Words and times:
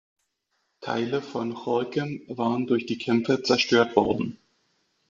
Teile 0.79 1.21
von 1.21 1.53
Gorinchem 1.53 2.23
waren 2.27 2.65
durch 2.65 2.87
die 2.87 2.97
Kämpfe 2.97 3.43
zerstört 3.43 3.95
worden. 3.95 4.39